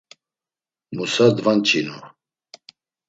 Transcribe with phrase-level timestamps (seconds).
[0.95, 1.95] Musa dvanç̌inu.